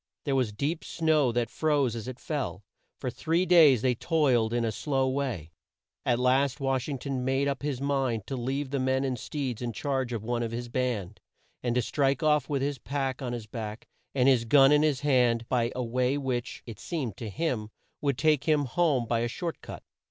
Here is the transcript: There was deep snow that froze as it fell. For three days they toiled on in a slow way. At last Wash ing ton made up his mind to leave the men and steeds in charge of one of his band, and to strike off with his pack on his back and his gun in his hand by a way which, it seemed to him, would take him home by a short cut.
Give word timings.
There 0.23 0.33
was 0.35 0.51
deep 0.51 0.83
snow 0.83 1.31
that 1.31 1.51
froze 1.51 1.95
as 1.95 2.07
it 2.07 2.17
fell. 2.19 2.63
For 2.97 3.11
three 3.11 3.45
days 3.45 3.83
they 3.83 3.93
toiled 3.93 4.51
on 4.51 4.57
in 4.57 4.65
a 4.65 4.71
slow 4.71 5.07
way. 5.07 5.51
At 6.07 6.17
last 6.17 6.59
Wash 6.59 6.89
ing 6.89 6.97
ton 6.97 7.23
made 7.23 7.47
up 7.47 7.61
his 7.61 7.79
mind 7.79 8.25
to 8.25 8.35
leave 8.35 8.71
the 8.71 8.79
men 8.79 9.03
and 9.03 9.19
steeds 9.19 9.61
in 9.61 9.73
charge 9.73 10.11
of 10.11 10.23
one 10.23 10.41
of 10.41 10.49
his 10.51 10.69
band, 10.69 11.19
and 11.61 11.75
to 11.75 11.83
strike 11.83 12.23
off 12.23 12.49
with 12.49 12.63
his 12.63 12.79
pack 12.79 13.21
on 13.21 13.33
his 13.33 13.45
back 13.45 13.85
and 14.15 14.27
his 14.27 14.45
gun 14.45 14.71
in 14.71 14.81
his 14.81 15.01
hand 15.01 15.47
by 15.47 15.71
a 15.75 15.83
way 15.83 16.17
which, 16.17 16.63
it 16.65 16.79
seemed 16.79 17.15
to 17.17 17.29
him, 17.29 17.69
would 18.01 18.17
take 18.17 18.45
him 18.45 18.65
home 18.65 19.05
by 19.05 19.19
a 19.19 19.27
short 19.27 19.61
cut. 19.61 19.83